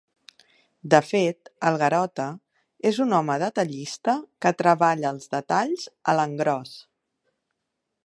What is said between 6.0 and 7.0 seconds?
a l'engròs.